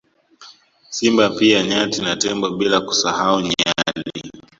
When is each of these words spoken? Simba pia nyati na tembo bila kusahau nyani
Simba 0.89 1.29
pia 1.29 1.63
nyati 1.63 2.01
na 2.01 2.15
tembo 2.15 2.49
bila 2.49 2.81
kusahau 2.81 3.41
nyani 3.41 4.03